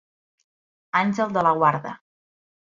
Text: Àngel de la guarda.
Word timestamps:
Àngel 1.01 1.37
de 1.37 1.45
la 1.49 1.53
guarda. 1.61 1.93